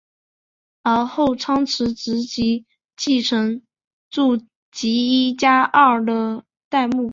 [0.83, 2.65] 而后仓持直吉
[2.97, 3.61] 继承
[4.09, 6.03] 住吉一家二
[6.69, 7.09] 代目。